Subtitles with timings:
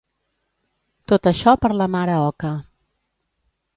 [1.11, 2.53] Tot això per la mare oca.